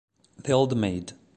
[0.43, 1.13] The Old Maid